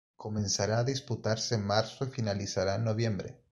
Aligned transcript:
Comenzará 0.15 0.79
a 0.79 0.83
disputarse 0.83 1.53
en 1.53 1.61
marzo 1.63 2.05
y 2.05 2.09
finalizará 2.09 2.73
en 2.73 2.85
noviembre. 2.85 3.37